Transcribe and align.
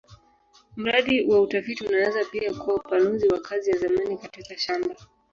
Mradi 0.75 1.25
wa 1.29 1.41
utafiti 1.41 1.85
unaweza 1.87 2.25
pia 2.25 2.53
kuwa 2.53 2.75
upanuzi 2.75 3.27
wa 3.27 3.39
kazi 3.39 3.71
ya 3.71 3.77
zamani 3.77 4.17
katika 4.17 4.57
shamba. 4.57 4.95